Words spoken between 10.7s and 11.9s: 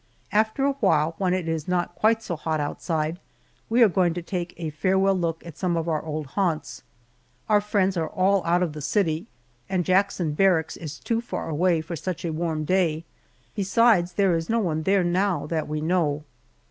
is too far away